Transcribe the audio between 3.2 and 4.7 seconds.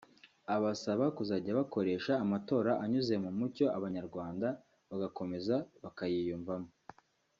mu mucyo; Abanyarwanda